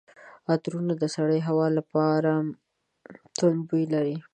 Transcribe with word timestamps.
عطرونه 0.53 0.93
د 0.99 1.03
سړې 1.15 1.39
هوا 1.47 1.67
لپاره 1.77 2.31
توند 3.37 3.59
بوی 3.67 3.83
لري. 3.93 4.17